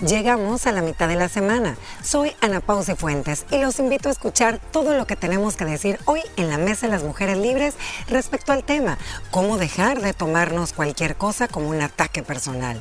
[0.00, 1.76] Llegamos a la mitad de la semana.
[2.04, 5.98] Soy Ana Pausi Fuentes y los invito a escuchar todo lo que tenemos que decir
[6.04, 7.74] hoy en la Mesa de las Mujeres Libres
[8.08, 8.96] respecto al tema,
[9.32, 12.80] cómo dejar de tomarnos cualquier cosa como un ataque personal.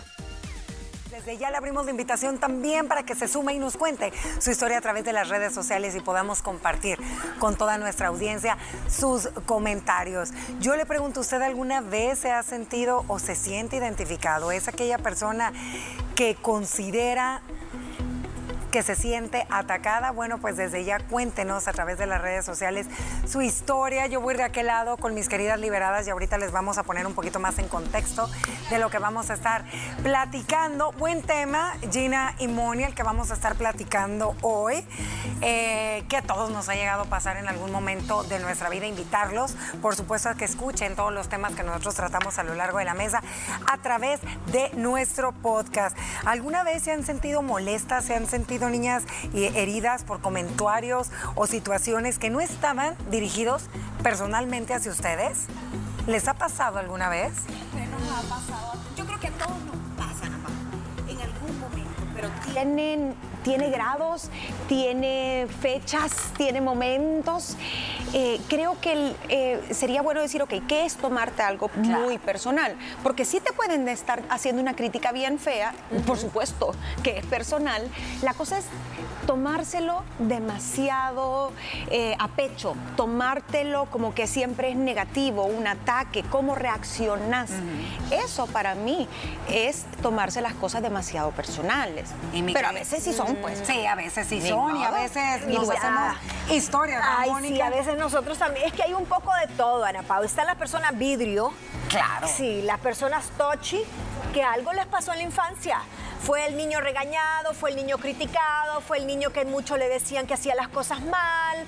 [1.10, 4.52] Desde ya le abrimos la invitación también para que se sume y nos cuente su
[4.52, 7.00] historia a través de las redes sociales y podamos compartir
[7.40, 10.30] con toda nuestra audiencia sus comentarios.
[10.60, 14.52] Yo le pregunto, ¿usted alguna vez se ha sentido o se siente identificado?
[14.52, 15.52] ¿Es aquella persona
[16.18, 17.44] que considera
[18.72, 22.88] que se siente atacada, bueno, pues desde ya cuéntenos a través de las redes sociales
[23.26, 24.08] su historia.
[24.08, 27.06] Yo voy de aquel lado con mis queridas liberadas y ahorita les vamos a poner
[27.06, 28.30] un poquito más en contexto
[28.70, 29.64] de lo que vamos a estar
[30.04, 30.92] platicando.
[30.94, 34.86] Buen tema, Gina y Moni, el que vamos a estar platicando hoy,
[35.42, 38.86] eh, que a todos nos ha llegado a pasar en algún momento de nuestra vida,
[38.86, 42.80] invitarlos, por supuesto, a que escuchen todos los temas que nosotros tratamos a lo largo
[42.80, 43.22] de la mesa
[43.72, 44.20] a través
[44.52, 45.98] de nuestro podcast.
[46.26, 52.18] ¿Alguna vez se han sentido molestas, se han sentido niñas heridas por comentarios o situaciones
[52.18, 53.70] que no estaban dirigidos
[54.04, 55.46] personalmente hacia ustedes?
[56.08, 57.34] ¿Les ha pasado alguna vez?
[58.96, 60.26] Yo creo que a todos nos pasa,
[61.08, 63.16] en algún momento, pero tienen
[63.48, 64.30] tiene grados,
[64.68, 67.56] tiene fechas, tiene momentos.
[68.14, 72.76] Eh, creo que eh, sería bueno decir, ok, ¿qué es tomarte algo muy personal?
[73.04, 75.74] Porque sí te pueden estar haciendo una crítica bien fea,
[76.06, 76.74] por supuesto
[77.04, 77.90] que es personal.
[78.22, 78.66] La cosa es
[79.28, 81.52] tomárselo demasiado
[81.92, 87.52] eh, a pecho, tomártelo como que siempre es negativo, un ataque, cómo reaccionas.
[88.10, 89.08] Eso para mí
[89.50, 92.10] es tomarse las cosas demasiado personales.
[92.54, 93.62] Pero a veces sí son pues.
[93.66, 96.16] Sí, a veces sí son y a veces nos hacemos
[96.50, 97.04] historias.
[97.06, 98.66] Ay, sí, a veces nosotros también.
[98.66, 100.24] Es que hay un poco de todo, Ana Pau.
[100.24, 101.52] Está la persona vidrio.
[101.90, 102.28] Claro.
[102.28, 103.82] Sí, las personas tochi,
[104.34, 105.80] que algo les pasó en la infancia.
[106.22, 110.28] Fue el niño regañado, fue el niño criticado, fue el niño que mucho le decían
[110.28, 111.66] que hacía las cosas mal.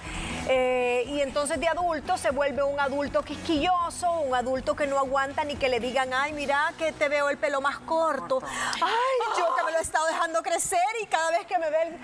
[0.51, 5.43] Eh, y entonces de adulto se vuelve un adulto quisquilloso, un adulto que no aguanta
[5.43, 8.41] ni que le digan, ay, mira que te veo el pelo más corto.
[8.73, 11.97] Ay, yo que he estado dejando crecer y cada vez que me ven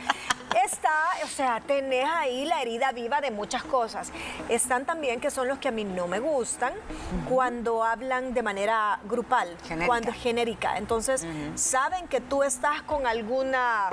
[0.66, 0.90] está,
[1.24, 4.12] o sea, tenés ahí la herida viva de muchas cosas.
[4.50, 6.74] Están también que son los que a mí no me gustan
[7.30, 9.56] cuando hablan de manera grupal,
[9.86, 10.78] cuando es genérica.
[10.78, 11.26] Entonces,
[11.56, 13.90] saben que tú estás con alguna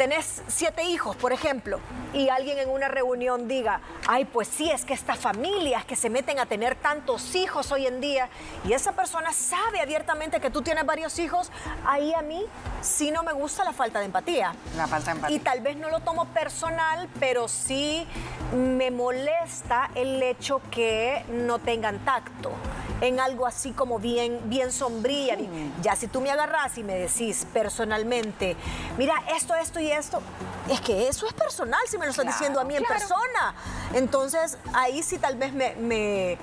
[0.00, 1.78] tenés siete hijos, por ejemplo,
[2.14, 6.08] y alguien en una reunión diga, ay, pues sí, es que estas familias que se
[6.08, 8.30] meten a tener tantos hijos hoy en día,
[8.66, 11.52] y esa persona sabe abiertamente que tú tienes varios hijos,
[11.84, 12.42] ahí a mí
[12.80, 14.54] sí no me gusta la falta de empatía.
[14.74, 15.36] La falta de empatía.
[15.36, 18.06] Y tal vez no lo tomo personal, pero sí
[18.54, 22.52] me molesta el hecho que no tengan tacto
[23.00, 25.36] en algo así como bien, bien sombría.
[25.82, 28.56] Ya si tú me agarras y me decís personalmente,
[28.98, 30.22] mira, esto, esto y esto,
[30.68, 33.54] es que eso es personal si me lo estás diciendo a mí en persona.
[33.94, 36.38] Entonces, ahí sí tal vez me me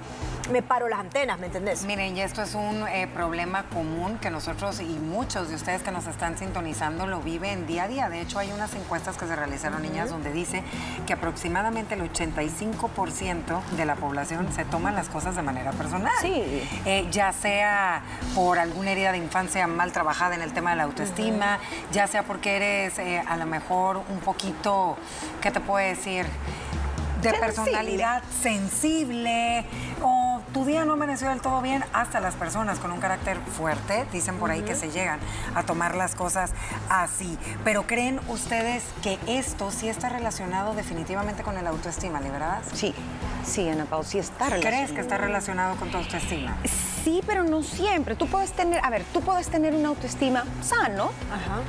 [0.68, 1.84] paro las antenas, ¿me entendés?
[1.84, 5.92] Miren, y esto es un eh, problema común que nosotros y muchos de ustedes que
[5.92, 8.10] nos están sintonizando lo viven día a día.
[8.10, 10.64] De hecho, hay unas encuestas que se realizaron, niñas, donde dice
[11.06, 16.14] que aproximadamente el 85% de la población se toma las cosas de manera personal.
[16.22, 16.44] Sí.
[16.86, 18.02] Eh, ya sea
[18.34, 21.60] por alguna herida de infancia mal trabajada en el tema de la autoestima,
[21.92, 24.98] ya sea porque eres eh, a lo mejor un poquito,
[25.42, 26.26] ¿qué te puedo decir?
[27.22, 29.66] de personalidad sensible
[30.02, 30.17] o
[30.58, 34.38] tu día no amaneció del todo bien, hasta las personas con un carácter fuerte dicen
[34.38, 35.20] por ahí que se llegan
[35.54, 36.52] a tomar las cosas
[36.90, 37.38] así.
[37.64, 42.66] Pero ¿creen ustedes que esto sí está relacionado definitivamente con el autoestima, ¿liberadas?
[42.74, 42.96] Sí,
[43.48, 44.78] sí, Ana Pau, sí está relacionado.
[44.78, 46.58] ¿Crees que está relacionado con tu autoestima?
[47.04, 48.16] Sí, pero no siempre.
[48.16, 51.12] Tú puedes tener, a ver, tú puedes tener una autoestima sano,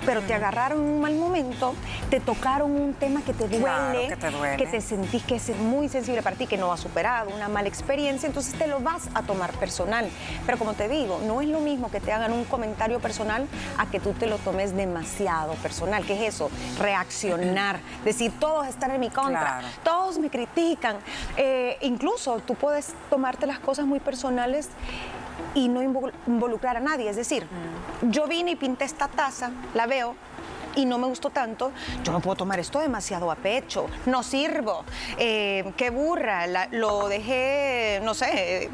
[0.04, 1.74] pero te agarraron un mal momento,
[2.10, 5.56] te tocaron un tema que te duele, que te duele, que te sentís que es
[5.56, 9.08] muy sensible para ti, que no has superado, una mala experiencia, entonces te lo vas
[9.14, 10.08] a tomar personal.
[10.44, 13.46] Pero como te digo, no es lo mismo que te hagan un comentario personal
[13.76, 16.04] a que tú te lo tomes demasiado personal.
[16.04, 16.50] ¿Qué es eso?
[16.80, 20.96] Reaccionar, decir, todos están en mi contra, todos me critican.
[21.36, 24.68] Eh, incluso tú puedes tomarte las cosas muy personales
[25.54, 27.08] y no involucrar a nadie.
[27.08, 28.10] Es decir, mm.
[28.10, 30.14] yo vine y pinté esta taza, la veo,
[30.74, 31.72] y no me gustó tanto,
[32.04, 34.84] yo no puedo tomar esto demasiado a pecho, no sirvo,
[35.18, 38.70] eh, qué burra, lo dejé, no sé,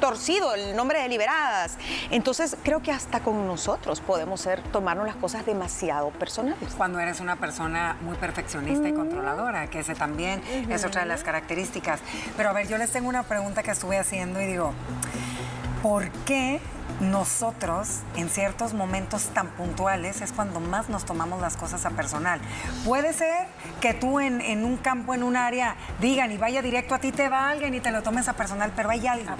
[0.00, 1.76] torcido, el nombre de liberadas.
[2.10, 6.74] Entonces creo que hasta con nosotros podemos ser, tomarnos las cosas demasiado personales.
[6.76, 8.96] Cuando eres una persona muy perfeccionista y mm.
[8.96, 12.00] controladora, que ese también es otra de las características.
[12.36, 14.72] Pero a ver, yo les tengo una pregunta que estuve haciendo y digo,
[15.82, 16.60] ¿por qué
[17.00, 22.40] nosotros en ciertos momentos tan puntuales es cuando más nos tomamos las cosas a personal.
[22.84, 23.46] Puede ser
[23.80, 27.12] que tú en, en un campo, en un área, digan y vaya directo a ti,
[27.12, 29.30] te va alguien y te lo tomes a personal, pero hay algo.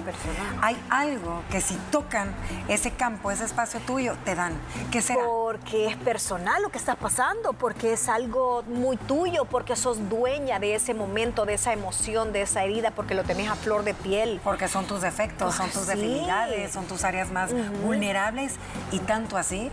[0.61, 2.33] Hay algo que si tocan
[2.67, 4.53] ese campo, ese espacio tuyo, te dan.
[4.91, 5.23] ¿Qué será?
[5.25, 10.59] Porque es personal lo que está pasando, porque es algo muy tuyo, porque sos dueña
[10.59, 13.93] de ese momento, de esa emoción, de esa herida, porque lo tenés a flor de
[13.93, 14.41] piel.
[14.43, 17.51] Porque son tus defectos, son tus debilidades, son tus áreas más
[17.83, 18.53] vulnerables
[18.93, 19.69] y tanto así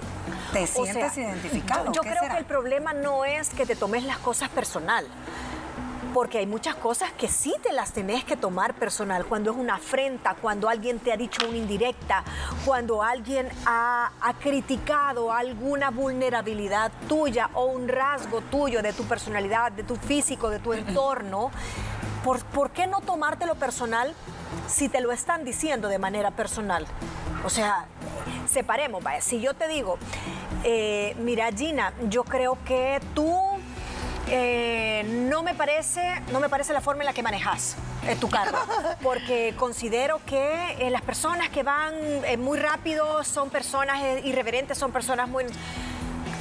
[0.52, 1.92] te sientes identificado.
[1.92, 5.06] Yo, creo que el problema no es que te tomes las cosas personal
[6.12, 9.76] porque hay muchas cosas que sí te las tenés que tomar personal, cuando es una
[9.76, 12.24] afrenta, cuando alguien te ha dicho una indirecta,
[12.64, 14.10] cuando alguien ha,
[14.40, 20.58] criticado alguna vulnerabilidad tuya o un rasgo tuyo de tu personalidad, de tu físico, de
[20.58, 21.50] tu entorno.
[22.24, 24.14] ¿Por, ¿Por qué no tomártelo personal
[24.66, 26.86] si te lo están diciendo de manera personal?
[27.44, 27.86] O sea,
[28.46, 29.20] separemos, vaya.
[29.20, 29.98] Si yo te digo,
[30.64, 33.51] eh, mira Gina, yo creo que tú
[34.34, 37.76] eh, no me parece, no me parece la forma en la que manejas
[38.06, 38.58] eh, tu carro,
[39.02, 41.94] porque considero que las personas que van
[42.38, 45.44] muy rápido son personas irreverentes, son personas muy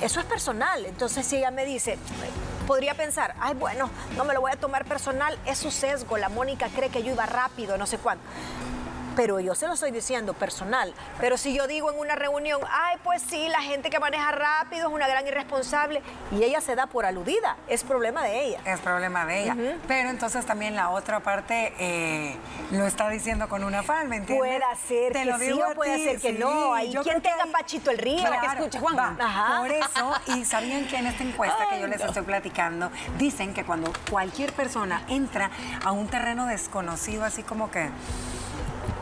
[0.02, 0.86] eso es personal.
[0.86, 1.98] Entonces, si ella me dice,
[2.66, 6.18] podría pensar, ay, bueno, no me lo voy a tomar personal, es su sesgo.
[6.18, 8.24] La Mónica cree que yo iba rápido, no sé cuánto
[9.16, 10.94] pero yo se lo estoy diciendo personal.
[11.20, 14.88] Pero si yo digo en una reunión, ay, pues sí, la gente que maneja rápido
[14.88, 18.60] es una gran irresponsable y ella se da por aludida, es problema de ella.
[18.66, 19.56] Es problema de ella.
[19.88, 22.36] Pero entonces también la otra parte eh,
[22.72, 24.38] lo está diciendo con una afán, ¿me entiendes?
[24.38, 26.74] Puede ser Te que lo sí o puede ser que no.
[26.74, 28.24] Hay quien tenga Pachito el Río.
[28.24, 29.18] Para que escuche, Juan.
[29.58, 33.64] Por eso, y sabían que en esta encuesta que yo les estoy platicando, dicen que
[33.64, 35.52] cuando cualquier persona entra
[35.84, 37.90] a un terreno desconocido, así como que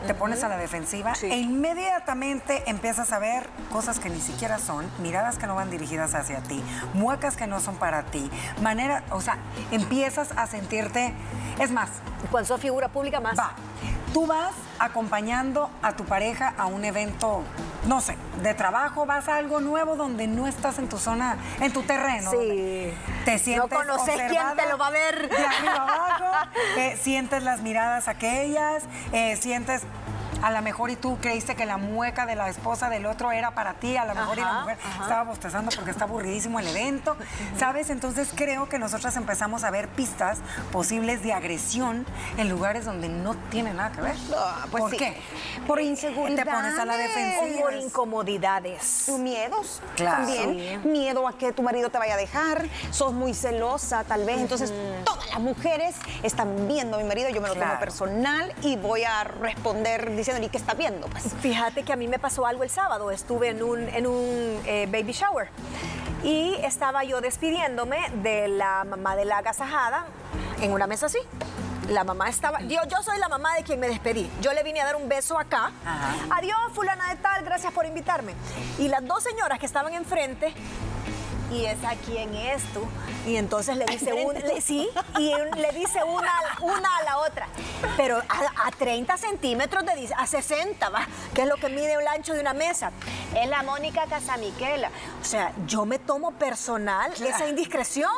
[0.06, 4.90] te pones a la defensiva e inmediatamente empiezas a ver cosas que ni siquiera son,
[4.98, 6.62] miradas que no van dirigidas hacia ti,
[6.94, 8.30] muecas que no son para ti,
[8.62, 9.38] manera, o sea,
[9.70, 11.14] empiezas a sentirte,
[11.58, 11.90] es más.
[12.30, 13.38] Cuando sos figura pública más.
[13.38, 13.52] Va.
[14.12, 17.44] Tú vas acompañando a tu pareja a un evento,
[17.86, 21.72] no sé, de trabajo, vas a algo nuevo donde no estás en tu zona, en
[21.72, 22.30] tu terreno.
[22.32, 22.92] Sí.
[23.24, 23.70] Te sientes.
[23.70, 25.28] No conoces quién te lo va a ver.
[25.28, 26.19] De arriba abajo,
[27.00, 29.82] sientes las miradas aquellas, eh, sientes
[30.42, 33.52] a lo mejor y tú creíste que la mueca de la esposa del otro era
[33.52, 37.16] para ti, a lo mejor y la mujer estaba bostezando porque está aburridísimo el evento,
[37.58, 37.90] ¿sabes?
[37.90, 40.38] Entonces creo que nosotras empezamos a ver pistas
[40.72, 42.06] posibles de agresión
[42.38, 44.16] en lugares donde no tiene nada que ver.
[44.70, 45.16] pues ¿Por qué?
[45.66, 46.44] Por inseguridad.
[46.44, 47.62] Te pones a la defensiva.
[47.62, 49.08] Por incomodidades.
[49.18, 50.24] Miedos claro.
[50.26, 50.90] también.
[50.90, 54.38] Miedo a que tu marido te vaya a dejar, sos muy celosa tal vez.
[54.38, 54.72] Entonces
[55.04, 59.04] todas las mujeres están viendo a mi marido, yo me lo tomo personal y voy
[59.04, 61.06] a responder diciendo ¿y qué está viendo?
[61.08, 61.34] Pues?
[61.40, 64.86] Fíjate que a mí me pasó algo el sábado, estuve en un, en un eh,
[64.90, 65.48] baby shower
[66.22, 70.06] y estaba yo despidiéndome de la mamá de la agasajada
[70.60, 71.18] en una mesa así.
[71.88, 74.30] La mamá estaba, yo, yo soy la mamá de quien me despedí.
[74.40, 75.72] Yo le vine a dar un beso acá.
[76.30, 78.34] Adiós, fulana de tal, gracias por invitarme.
[78.78, 80.54] Y las dos señoras que estaban enfrente
[81.52, 82.86] y es a quién es tú.
[83.26, 84.88] Y entonces le dice una, sí,
[85.18, 87.48] y le dice una, una a la otra.
[87.96, 92.32] Pero a, 30 centímetros de a 60, va, que es lo que mide el ancho
[92.32, 92.92] de una mesa.
[93.34, 94.90] Es la Mónica Casamiquela.
[95.20, 98.10] O sea, yo me tomo personal esa indiscreción,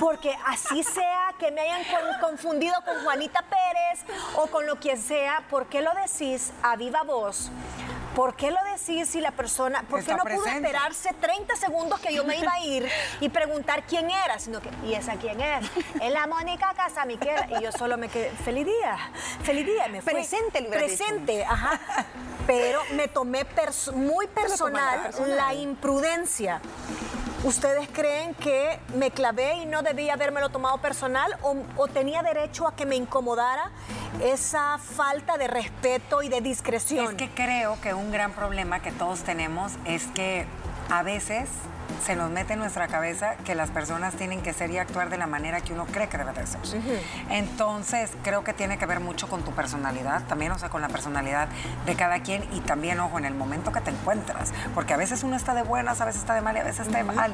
[0.00, 1.84] porque así sea que me hayan
[2.20, 4.04] confundido con Juanita Pérez
[4.36, 7.50] o con lo que sea, ¿por qué lo decís a viva voz?
[8.14, 12.14] ¿Por qué lo decís si la persona, por qué no pudo esperarse 30 segundos que
[12.14, 12.63] yo me iba a ir
[13.20, 14.38] y preguntar quién era?
[14.38, 15.70] Sino que, ¿y esa quién es?
[16.00, 17.46] Es la Mónica Casamiquela.
[17.58, 18.98] Y yo solo me quedé, feliz día,
[19.42, 19.88] feliz día.
[19.88, 21.80] Me presente, Presente, ajá.
[22.46, 23.46] Pero me tomé
[23.94, 26.60] muy personal la imprudencia.
[27.44, 32.74] ¿Ustedes creen que me clavé y no debía habérmelo tomado personal o, tenía derecho a
[32.74, 33.70] que me incomodara
[34.22, 37.06] esa falta de respeto y de discreción?
[37.06, 40.46] Es que creo que un gran problema que todos tenemos es que
[40.88, 41.50] a veces
[42.04, 45.16] se nos mete en nuestra cabeza que las personas tienen que ser y actuar de
[45.16, 46.60] la manera que uno cree que debe de ser.
[47.30, 50.88] Entonces, creo que tiene que ver mucho con tu personalidad, también, o sea, con la
[50.88, 51.48] personalidad
[51.86, 55.22] de cada quien y también, ojo, en el momento que te encuentras, porque a veces
[55.22, 57.32] uno está de buenas, a veces está de mal y a veces está de mal,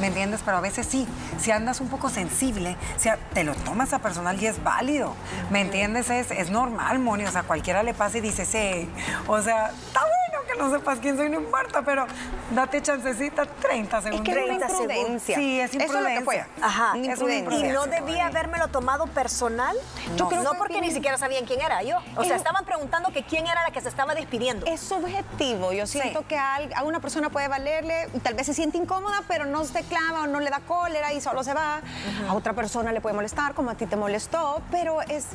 [0.00, 0.42] ¿me entiendes?
[0.44, 4.40] Pero a veces sí, si andas un poco sensible, si te lo tomas a personal
[4.40, 5.14] y es válido,
[5.50, 6.10] ¿me entiendes?
[6.10, 8.88] Es, es normal, Moni, o sea, cualquiera le pasa y dice, sí,
[9.26, 12.06] o sea, está bueno que no sepas quién soy, no importa, pero
[12.54, 14.28] Date chancecita 30 segundos.
[14.28, 14.96] Es que es una 30 segundos.
[14.96, 15.36] imprudencia.
[15.36, 16.24] Sí, es Eso lo que imprudencia.
[16.24, 16.62] fue.
[16.62, 16.92] Ajá.
[16.96, 17.68] Una Es una imprudencia.
[17.70, 19.76] Y no debía habérmelo tomado personal.
[20.16, 21.96] Yo No, creo no que porque tiene- ni siquiera sabían quién era yo.
[22.16, 24.66] O sea, Es- estaban preguntando que quién era la que se estaba despidiendo.
[24.66, 25.72] Es subjetivo.
[25.72, 26.24] Yo siento Sí.
[26.28, 29.82] que a, una persona puede valerle, y tal vez se siente incómoda, pero no se
[29.84, 31.80] clava o no le da cólera y solo se va.
[32.28, 35.26] A otra persona le puede molestar, como a ti te molestó, pero es.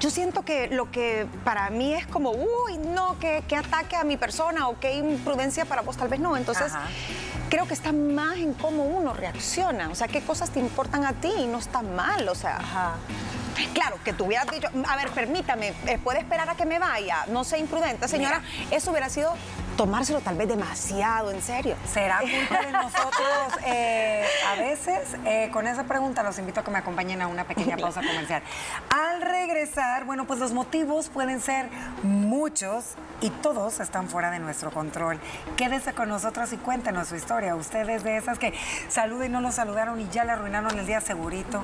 [0.00, 4.04] Yo siento que lo que para mí es como, uy, no, que, que ataque a
[4.04, 6.36] mi persona o que imprudencia para vos, tal vez no.
[6.44, 6.72] Entonces.
[6.72, 6.88] Ajá.
[7.48, 11.12] Creo que está más en cómo uno reacciona, o sea, qué cosas te importan a
[11.12, 12.56] ti y no está mal, o sea.
[12.56, 12.94] Ajá.
[13.72, 17.24] Claro, que tú hubieras dicho, a ver, permítame, eh, ¿puede esperar a que me vaya?
[17.28, 18.42] No sea imprudente, señora.
[18.70, 19.34] Eso hubiera sido
[19.76, 21.76] tomárselo tal vez demasiado en serio.
[21.92, 23.64] ¿Será culpa de nosotros?
[23.66, 27.44] Eh, a veces, eh, con esa pregunta los invito a que me acompañen a una
[27.44, 28.42] pequeña pausa comercial.
[28.90, 31.68] Al regresar, bueno, pues los motivos pueden ser
[32.02, 35.18] muchos y todos están fuera de nuestro control.
[35.56, 37.56] Quédese con nosotros y cuéntenos su historia.
[37.56, 38.54] Ustedes de esas que
[38.88, 41.62] saluden y no lo saludaron y ya le arruinaron el día segurito.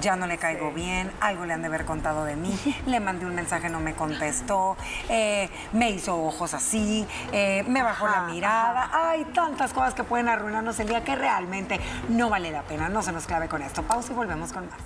[0.00, 3.26] Ya no le caigo bien, algo le han de haber contado de mí, le mandé
[3.26, 4.76] un mensaje, no me contestó,
[5.08, 8.90] eh, me hizo ojos así, eh, me bajó la Ajá, mirada.
[8.92, 12.88] Hay tantas cosas que pueden arruinarnos el día que realmente no vale la pena.
[12.88, 13.82] No se nos clave con esto.
[13.82, 14.78] Pausa y volvemos con más.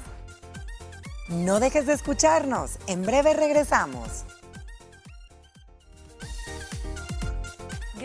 [1.29, 2.79] No dejes de escucharnos.
[2.87, 4.25] En breve regresamos.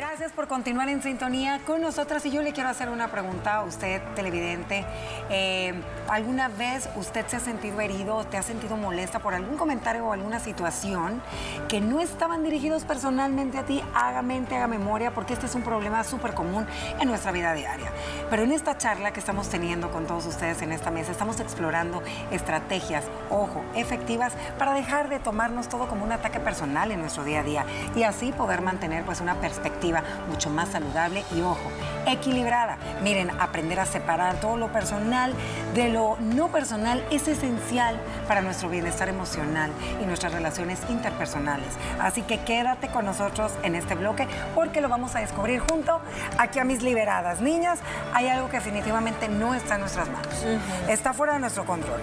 [0.10, 3.64] Gracias por continuar en sintonía con nosotras y yo le quiero hacer una pregunta a
[3.64, 4.84] usted, televidente.
[5.30, 5.76] Eh,
[6.08, 10.08] ¿Alguna vez usted se ha sentido herido o te ha sentido molesta por algún comentario
[10.08, 11.22] o alguna situación
[11.68, 13.84] que no estaban dirigidos personalmente a ti?
[13.94, 16.66] Haga mente, haga memoria, porque este es un problema súper común
[17.00, 17.92] en nuestra vida diaria.
[18.32, 22.02] Pero en esta charla que estamos teniendo con todos ustedes en esta mesa, estamos explorando
[22.32, 27.42] estrategias, ojo, efectivas para dejar de tomarnos todo como un ataque personal en nuestro día
[27.42, 31.72] a día y así poder mantener pues una perspectiva mucho más saludable y ojo,
[32.06, 32.78] equilibrada.
[33.02, 35.34] Miren, aprender a separar todo lo personal
[35.74, 41.70] de lo no personal es esencial para nuestro bienestar emocional y nuestras relaciones interpersonales.
[42.00, 46.00] Así que quédate con nosotros en este bloque porque lo vamos a descubrir junto
[46.38, 47.42] aquí a mis liberadas.
[47.42, 47.80] Niñas,
[48.14, 50.46] hay algo que definitivamente no está en nuestras manos.
[50.88, 52.02] Está fuera de nuestro control.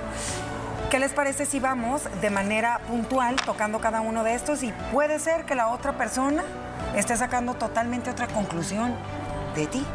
[0.91, 5.19] ¿Qué les parece si vamos de manera puntual tocando cada uno de estos y puede
[5.19, 6.45] ser que la otra persona
[7.01, 8.95] esté sacando totalmente otra conclusión
[9.55, 9.87] de ti?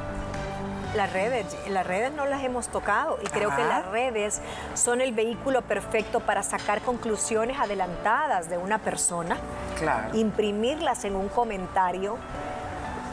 [0.96, 4.42] Las redes, las redes no las hemos tocado y creo que las redes
[4.74, 9.38] son el vehículo perfecto para sacar conclusiones adelantadas de una persona,
[9.80, 10.10] Claro.
[10.18, 12.18] imprimirlas en un comentario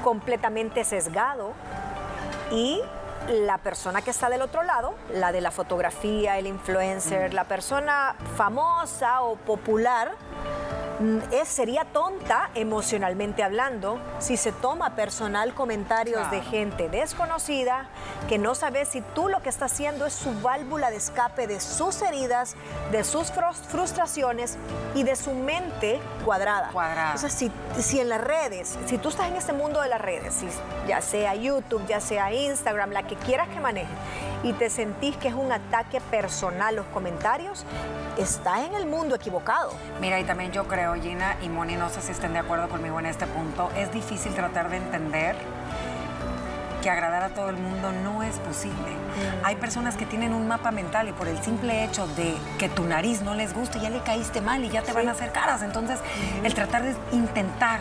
[0.02, 1.52] completamente sesgado
[2.50, 2.80] y
[3.28, 8.16] la persona que está del otro lado, la de la fotografía, el influencer, la persona
[8.36, 10.77] famosa o popular, mm,
[11.30, 17.86] es, sería tonta emocionalmente hablando si se toma personal comentarios de gente desconocida
[18.28, 21.60] que no sabe si tú lo que está haciendo es su válvula de escape de
[21.60, 22.56] sus heridas,
[22.90, 24.56] de sus frus- frustraciones
[24.94, 26.70] y de su mente cuadrada.
[26.72, 27.14] Cuadrada.
[27.14, 30.00] O sea, si, si en las redes, si tú estás en este mundo de las
[30.00, 30.48] redes, si-
[30.88, 33.88] ya sea YouTube, ya sea Instagram, la que quieras que manejes,
[34.42, 37.64] y te sentís que es un ataque personal los comentarios,
[38.16, 39.72] estás en el mundo equivocado.
[40.00, 42.98] Mira, y también yo creo, Gina y Moni, no sé si estén de acuerdo conmigo
[43.00, 45.36] en este punto, es difícil tratar de entender
[46.88, 48.96] que agradar a todo el mundo no es posible.
[49.44, 52.84] Hay personas que tienen un mapa mental y por el simple hecho de que tu
[52.84, 55.60] nariz no les guste, ya le caíste mal y ya te van a hacer caras.
[55.60, 56.00] Entonces,
[56.44, 57.80] el tratar de intentar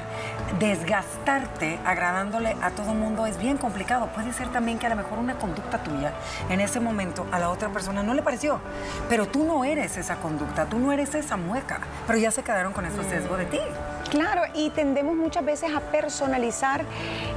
[0.60, 4.08] desgastarte agradándole a todo el mundo es bien complicado.
[4.08, 6.12] Puede ser también que a lo mejor una conducta tuya
[6.50, 8.60] en ese momento a la otra persona no le pareció,
[9.08, 12.74] pero tú no eres esa conducta, tú no eres esa mueca, pero ya se quedaron
[12.74, 13.60] con ese sesgo de ti.
[14.10, 16.86] Claro, y tendemos muchas veces a personalizar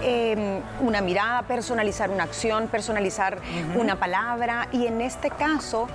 [0.03, 3.39] eh, una mirada, personalizar una acción, personalizar
[3.75, 5.89] una palabra, y en este caso,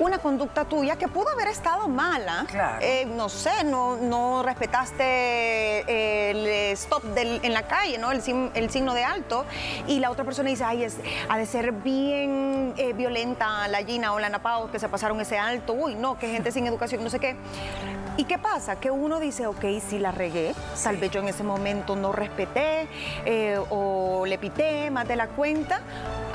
[0.00, 2.44] una conducta tuya que pudo haber estado mala.
[2.48, 2.78] Claro.
[2.80, 8.10] Eh, no sé, no, no respetaste el stop del- en la calle, ¿no?
[8.12, 8.22] El,
[8.54, 9.44] el signo de alto,
[9.86, 10.96] y la otra persona dice, ay, es,
[11.28, 15.38] ha de ser bien eh, violenta la Gina o la Napao que se pasaron ese
[15.38, 17.36] alto, uy, no, que gente sin educación, no sé qué.
[18.16, 18.80] ¿Y qué pasa?
[18.80, 20.52] Que uno dice, ok, si la regué,
[20.82, 22.88] tal vez yo en ese momento no respeté
[23.24, 25.80] eh, o le pité más de la cuenta,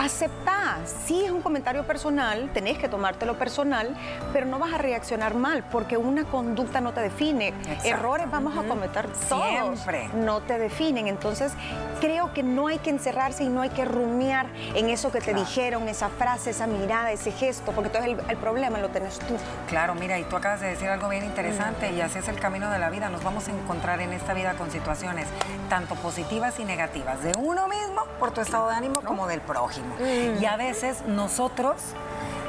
[0.03, 0.77] aceptá.
[1.05, 3.95] Sí es un comentario personal, tenés que tomártelo personal,
[4.31, 7.53] pero no vas a reaccionar mal porque una conducta no te define.
[7.83, 9.79] Errores vamos a cometer todos.
[9.79, 10.10] Siempre.
[10.13, 11.07] No te definen.
[11.07, 11.53] Entonces,
[12.01, 15.33] creo que no hay que encerrarse y no hay que rumiar en eso que te
[15.33, 19.36] dijeron, esa frase, esa mirada, ese gesto, porque entonces el, el, problema lo tenés tú.
[19.67, 22.69] Claro, mira, y tú acabas de decir algo bien interesante y así es el camino
[22.69, 23.10] de la vida.
[23.10, 25.27] Nos vamos a encontrar en esta vida con situaciones
[25.69, 29.92] tanto positivas y negativas de uno mismo por tu estado de ánimo como del prójimo.
[30.39, 31.75] Y a veces nosotros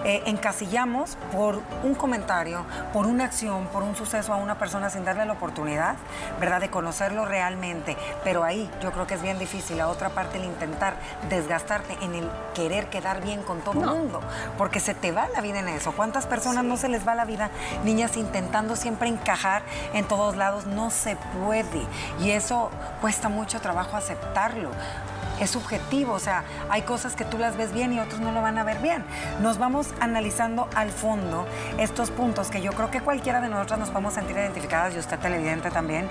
[0.04, 5.02] eh, encasillamos por un comentario, por una acción, por un suceso a una persona sin
[5.02, 5.96] darle la oportunidad,
[6.38, 7.96] ¿verdad?, de conocerlo realmente.
[8.22, 9.78] Pero ahí yo creo que es bien difícil.
[9.78, 10.96] La otra parte, el intentar
[11.30, 14.20] desgastarte en el querer quedar bien con todo el mundo,
[14.58, 15.92] porque se te va la vida en eso.
[15.92, 17.48] ¿Cuántas personas no se les va la vida?
[17.82, 19.62] Niñas intentando siempre encajar
[19.94, 21.86] en todos lados, no se puede.
[22.20, 22.70] Y eso
[23.00, 24.68] cuesta mucho trabajo aceptarlo
[25.40, 28.42] es subjetivo, o sea, hay cosas que tú las ves bien y otros no lo
[28.42, 29.04] van a ver bien.
[29.40, 31.46] Nos vamos analizando al fondo
[31.78, 35.18] estos puntos que yo creo que cualquiera de nosotras nos podemos sentir identificadas y usted
[35.18, 36.08] televidente también.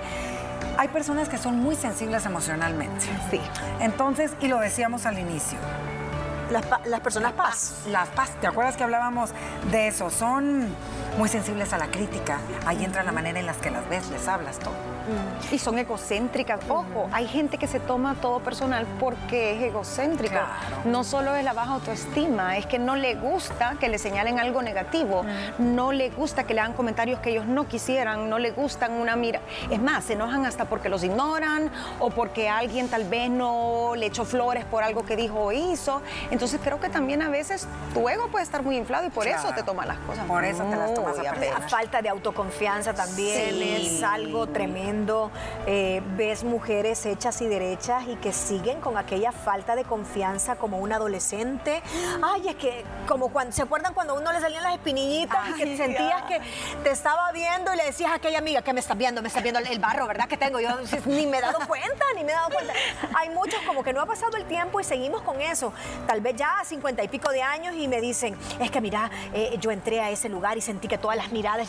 [0.76, 3.06] Hay personas que son muy sensibles emocionalmente.
[3.30, 3.40] Sí.
[3.80, 5.58] Entonces, y lo decíamos al inicio,
[6.50, 7.82] las, personas paz.
[7.86, 8.30] Las paz.
[8.40, 9.30] ¿Te acuerdas que hablábamos
[9.70, 10.10] de eso?
[10.10, 10.68] Son
[11.18, 12.38] muy sensibles a la crítica.
[12.66, 14.93] Ahí entra la manera en la que las ves, les hablas todo.
[15.50, 16.60] Y son egocéntricas.
[16.68, 20.38] Ojo, hay gente que se toma todo personal porque es egocéntrico.
[20.84, 24.62] No solo es la baja autoestima, es que no le gusta que le señalen algo
[24.62, 25.24] negativo,
[25.58, 29.16] no le gusta que le hagan comentarios que ellos no quisieran, no le gustan una
[29.16, 29.40] mira.
[29.70, 31.70] Es más, se enojan hasta porque los ignoran
[32.00, 36.02] o porque alguien tal vez no le echó flores por algo que dijo o hizo.
[36.30, 39.52] Entonces creo que también a veces tu ego puede estar muy inflado y por eso
[39.54, 40.24] te toma las cosas.
[40.26, 44.93] Por eso te las tomas a La falta de autoconfianza también es algo tremendo
[45.66, 50.78] eh, ves mujeres hechas y derechas y que siguen con aquella falta de confianza como
[50.78, 51.82] un adolescente.
[52.22, 55.54] Ay, es que como cuando, ¿se acuerdan cuando a uno le salían las espinillitas y
[55.54, 56.40] que sentías que
[56.82, 59.42] te estaba viendo y le decías a aquella amiga que me estás viendo, me estás
[59.42, 60.28] viendo el barro, ¿verdad?
[60.28, 60.60] Que tengo.
[60.60, 60.70] Yo
[61.06, 62.72] ni me he dado cuenta, ni me he dado cuenta.
[63.16, 65.72] Hay muchos como que no ha pasado el tiempo y seguimos con eso.
[66.06, 69.10] Tal vez ya a cincuenta y pico de años y me dicen, es que mira,
[69.32, 71.68] eh, yo entré a ese lugar y sentí que todas las miradas,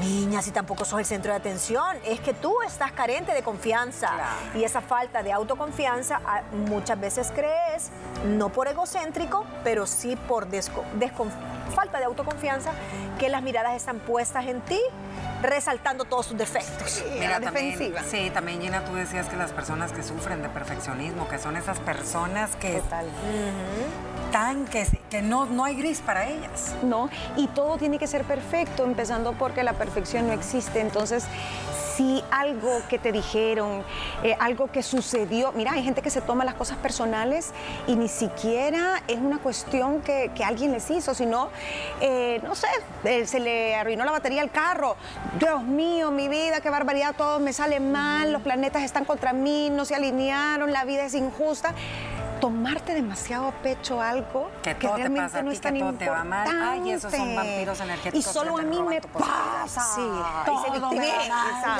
[0.00, 4.10] niña, si tampoco sos el centro de atención, es que tú estás carente de confianza.
[4.54, 7.90] Y esa falta de autoconfianza ah, muchas veces crees,
[8.24, 10.46] no por egocéntrico, pero sí por
[11.74, 12.70] falta de autoconfianza,
[13.18, 14.80] que las miradas están puestas en ti
[15.42, 17.04] resaltando todos sus defectos.
[17.18, 18.02] Mira, defensiva.
[18.02, 21.78] sí, también Gina, tú decías que las personas que sufren de perfeccionismo, que son esas
[21.80, 22.80] personas que...
[22.80, 23.06] Total.
[24.32, 26.74] Tan que, que no, no hay gris para ellas.
[26.82, 30.80] No, y todo tiene que ser perfecto, empezando porque la perfección no existe.
[30.80, 31.24] Entonces,
[31.96, 33.82] si algo que te dijeron,
[34.22, 37.52] eh, algo que sucedió, mira, hay gente que se toma las cosas personales
[37.86, 41.48] y ni siquiera es una cuestión que, alguien les hizo, sino,
[42.00, 42.68] eh, no sé,
[43.04, 44.96] eh, se le arruinó la batería al carro.
[45.40, 49.70] Dios mío, mi vida, qué barbaridad, todo me sale mal, los planetas están contra mí,
[49.70, 51.74] no se alinearon, la vida es injusta
[52.40, 56.04] tomarte demasiado a pecho algo que, realmente no es tan importante.
[56.04, 56.48] Te va mal.
[56.48, 58.30] Ay, esos son vampiros energéticos.
[58.30, 59.80] Y solo a mí me pasa.
[59.94, 60.08] Sí,
[60.44, 61.06] todo me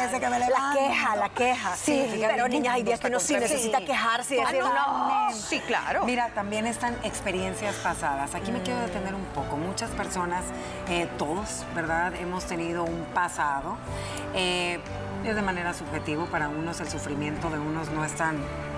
[0.00, 1.76] desde que me La queja, la queja.
[1.76, 5.28] Sí, pero niñas, hay días que uno sí necesita quejarse y decir, no.
[5.32, 6.04] Sí, claro.
[6.04, 8.34] Mira, también están experiencias pasadas.
[8.34, 9.56] Aquí me quiero detener un poco.
[9.56, 10.44] Muchas personas,
[10.88, 12.14] eh, todos, ¿verdad?
[12.14, 13.76] Hemos tenido un pasado.
[14.34, 14.80] Eh,
[15.24, 18.36] es de manera subjetiva, para unos el sufrimiento de unos no es tan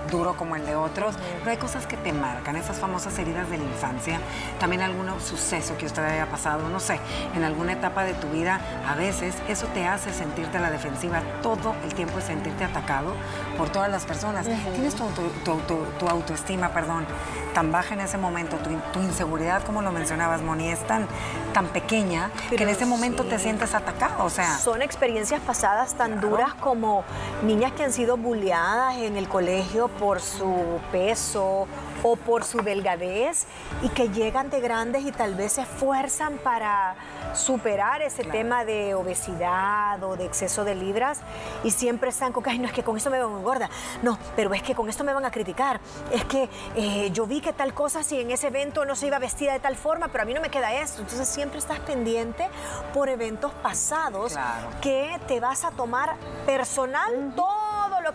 [0.08, 3.58] duro como el de otros, pero hay cosas que te marcan, esas famosas heridas de
[3.58, 4.20] la infancia,
[4.58, 7.00] también algún suceso que usted haya pasado, no sé,
[7.34, 11.22] en alguna etapa de tu vida, a veces eso te hace sentirte a la defensiva
[11.42, 13.14] todo el tiempo y sentirte atacado
[13.56, 14.46] por todas las personas.
[14.46, 17.06] Tienes tu, autoestima, perdón,
[17.54, 18.56] tan baja en ese momento,
[18.92, 21.06] tu, inseguridad, como lo mencionabas, Moni, es tan,
[21.52, 24.58] tan pequeña que en ese momento te sientes atacado, o sea.
[24.58, 27.04] Son experiencias pasadas tan duras como
[27.42, 31.66] niñas que han sido bulleadas en el colegio por su peso
[32.02, 33.46] o por su delgadez
[33.82, 36.94] y que llegan de grandes y tal vez se esfuerzan para
[37.34, 41.20] superar ese tema de obesidad o de exceso de libras
[41.64, 43.68] y siempre están con que, Ay, no es que con esto me veo gorda,
[44.02, 45.80] no, pero es que con esto me van a criticar,
[46.12, 49.18] es que eh, yo vi que tal cosa, si en ese evento no se iba
[49.18, 52.48] vestida de tal forma, pero a mí no me queda esto, entonces siempre estás pendiente
[52.94, 54.36] por eventos pasados
[54.80, 57.57] que te vas a tomar personal todo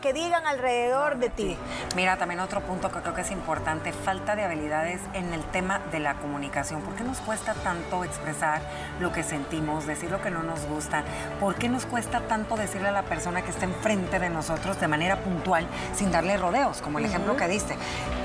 [0.03, 1.57] que digan alrededor de ti.
[1.95, 5.79] Mira, también otro punto que creo que es importante, falta de habilidades en el tema
[5.93, 6.81] de la comunicación.
[6.81, 8.61] ¿Por qué nos cuesta tanto expresar
[8.99, 11.03] lo que sentimos, decir lo que no nos gusta?
[11.39, 14.89] ¿Por qué nos cuesta tanto decirle a la persona que está enfrente de nosotros de
[14.89, 17.77] manera puntual, sin darle rodeos, como el ejemplo que diste?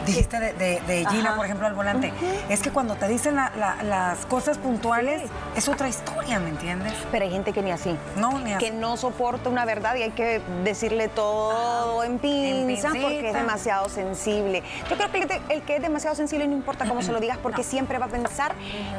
[0.04, 2.12] Dijiste de, de, Gina, por ejemplo, al volante.
[2.48, 6.94] Es que cuando te dicen las cosas puntuales, es otra historia, ¿me entiendes?
[7.12, 7.96] Pero hay gente que ni así.
[8.16, 8.64] No, ni así.
[8.64, 11.67] Que no soporta una verdad y hay que decirle todo
[12.04, 14.62] en pinza porque es demasiado sensible.
[14.88, 17.62] Yo creo que el que, es demasiado sensible no importa cómo se lo digas porque
[17.62, 18.54] siempre va a pensar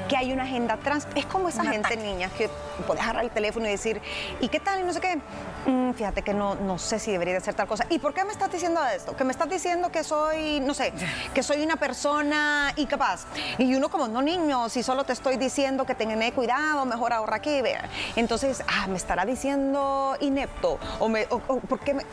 [0.08, 1.08] que hay una agenda trans.
[1.16, 2.50] Es como esa gente, niña, que
[2.86, 4.02] puedes agarrar el teléfono y decir,
[4.40, 4.80] ¿y qué tal?
[4.80, 5.20] Y no sé qué.
[5.66, 7.86] Mm, fíjate que no, no sé si debería de hacer tal cosa.
[7.90, 9.16] ¿Y por qué me estás diciendo esto?
[9.16, 10.94] Que me estás diciendo que soy, no sé,
[11.34, 13.26] que soy una persona incapaz.
[13.58, 17.38] Y uno como, no niño, si solo te estoy diciendo que tengan cuidado, mejor ahorra
[17.38, 17.90] aquí, vea.
[18.16, 20.80] Entonces, ah, me estará diciendo inepto.
[21.00, 22.04] O, me, o, ¿por qué me...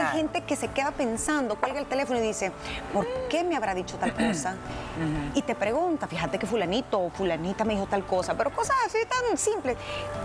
[0.00, 2.52] Hay gente que se queda pensando, cuelga el teléfono y dice,
[2.92, 4.56] ¿por qué me habrá dicho tal cosa?
[5.34, 8.98] Y te pregunta, fíjate que fulanito o fulanita me dijo tal cosa, pero cosas así
[9.08, 9.78] tan simples.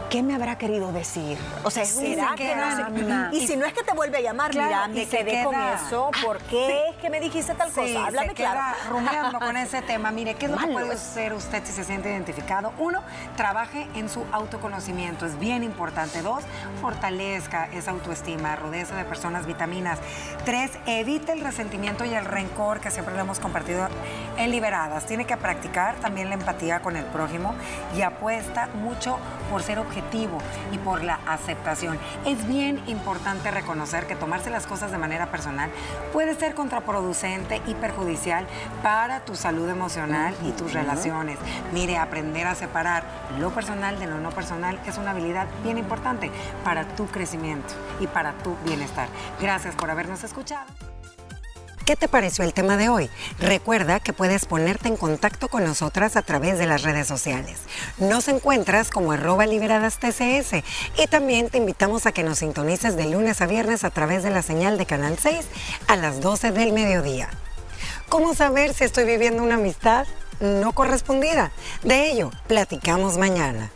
[0.09, 1.37] ¿Qué me habrá querido decir?
[1.63, 4.87] O sea, ¿será que no Y, si no es que te vuelve a llamar, mira,
[4.87, 8.07] me quedé con eso, ¿por qué es que me dijiste tal cosa?
[8.07, 8.59] Háblame se claro.
[8.59, 10.11] Queda rumiando con ese tema.
[10.11, 12.73] Mire, ¿qué es lo que puede hacer usted si se siente identificado?
[12.77, 13.01] Uno,
[13.35, 16.21] trabaje en su autoconocimiento, es bien importante.
[16.21, 16.43] Dos,
[16.81, 19.97] fortalezca esa autoestima, rodece de personas vitaminas.
[20.45, 23.87] Tres, evite el resentimiento y el rencor que siempre lo hemos compartido
[24.37, 25.05] en Liberadas.
[25.07, 27.55] Tiene que practicar también la empatía con el prójimo
[27.95, 29.17] y apuesta mucho
[29.49, 30.37] por ser objetivo
[30.71, 31.97] y por la aceptación.
[32.25, 35.71] Es bien importante reconocer que tomarse las cosas de manera personal
[36.13, 38.45] puede ser contraproducente y perjudicial
[38.83, 41.39] para tu salud emocional y tus relaciones.
[41.73, 43.03] Mire, aprender a separar
[43.39, 46.31] lo personal de lo no personal es una habilidad bien importante
[46.63, 49.07] para tu crecimiento y para tu bienestar.
[49.39, 50.65] Gracias por habernos escuchado.
[51.87, 53.09] ¿Qué te pareció el tema de hoy?
[53.39, 57.59] Recuerda que puedes ponerte en contacto con nosotras a través de las redes sociales.
[57.97, 60.63] Nos encuentras como arroba liberadas TCS
[60.97, 64.31] y también te invitamos a que nos sintonices de lunes a viernes a través de
[64.31, 65.45] la señal de Canal 6
[65.87, 67.29] a las 12 del mediodía.
[68.09, 70.07] ¿Cómo saber si estoy viviendo una amistad
[70.41, 71.51] no correspondida?
[71.83, 73.71] De ello, platicamos mañana.